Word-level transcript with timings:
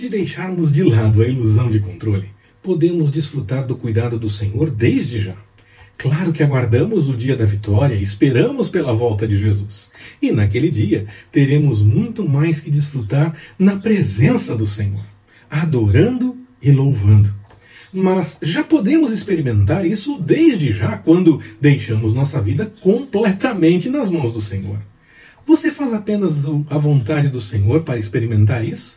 de 0.00 0.08
deixarmos 0.08 0.72
de 0.72 0.82
lado 0.82 1.22
a 1.22 1.26
ilusão 1.26 1.70
de 1.70 1.80
controle, 1.80 2.30
podemos 2.62 3.10
desfrutar 3.10 3.66
do 3.66 3.76
cuidado 3.76 4.18
do 4.18 4.28
Senhor 4.28 4.70
desde 4.70 5.20
já. 5.20 5.36
Claro 5.98 6.32
que 6.32 6.44
aguardamos 6.44 7.08
o 7.08 7.16
dia 7.16 7.36
da 7.36 7.44
vitória 7.44 7.96
esperamos 7.96 8.70
pela 8.70 8.94
volta 8.94 9.26
de 9.26 9.36
Jesus. 9.36 9.90
E 10.22 10.30
naquele 10.30 10.70
dia 10.70 11.06
teremos 11.32 11.82
muito 11.82 12.26
mais 12.26 12.60
que 12.60 12.70
desfrutar 12.70 13.34
na 13.58 13.76
presença 13.76 14.56
do 14.56 14.64
Senhor, 14.64 15.04
adorando 15.50 16.36
e 16.62 16.70
louvando. 16.70 17.34
Mas 17.92 18.38
já 18.40 18.62
podemos 18.62 19.10
experimentar 19.10 19.84
isso 19.84 20.20
desde 20.20 20.70
já 20.70 20.96
quando 20.96 21.42
deixamos 21.60 22.14
nossa 22.14 22.40
vida 22.40 22.70
completamente 22.80 23.88
nas 23.88 24.08
mãos 24.08 24.32
do 24.32 24.40
Senhor. 24.40 24.78
Você 25.44 25.72
faz 25.72 25.92
apenas 25.92 26.44
a 26.70 26.78
vontade 26.78 27.28
do 27.28 27.40
Senhor 27.40 27.82
para 27.82 27.98
experimentar 27.98 28.64
isso? 28.64 28.96